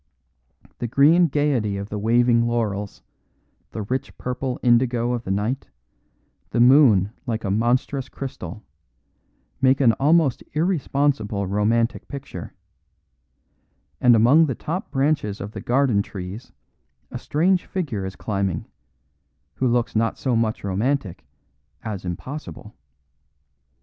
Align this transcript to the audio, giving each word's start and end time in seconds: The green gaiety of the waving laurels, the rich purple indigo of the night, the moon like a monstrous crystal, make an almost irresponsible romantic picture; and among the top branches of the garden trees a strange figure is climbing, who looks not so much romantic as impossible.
The 0.79 0.87
green 0.87 1.27
gaiety 1.27 1.77
of 1.77 1.89
the 1.89 1.99
waving 1.99 2.47
laurels, 2.47 3.03
the 3.69 3.83
rich 3.83 4.17
purple 4.17 4.59
indigo 4.63 5.11
of 5.11 5.25
the 5.25 5.29
night, 5.29 5.69
the 6.49 6.59
moon 6.59 7.11
like 7.27 7.43
a 7.43 7.51
monstrous 7.51 8.09
crystal, 8.09 8.63
make 9.61 9.79
an 9.79 9.93
almost 9.99 10.43
irresponsible 10.53 11.45
romantic 11.45 12.07
picture; 12.07 12.55
and 13.99 14.15
among 14.15 14.47
the 14.47 14.55
top 14.55 14.89
branches 14.89 15.39
of 15.39 15.51
the 15.51 15.61
garden 15.61 16.01
trees 16.01 16.51
a 17.11 17.19
strange 17.19 17.67
figure 17.67 18.03
is 18.03 18.15
climbing, 18.15 18.65
who 19.53 19.67
looks 19.67 19.95
not 19.95 20.17
so 20.17 20.35
much 20.35 20.63
romantic 20.63 21.27
as 21.83 22.05
impossible. 22.05 22.73